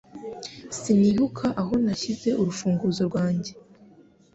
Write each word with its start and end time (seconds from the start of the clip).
Sinibuka 0.77 1.45
aho 1.61 1.73
nashyize 1.83 2.29
urufunguzo 2.41 3.01
rwanjye. 3.09 3.51